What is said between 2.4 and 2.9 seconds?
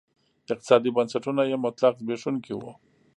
وو.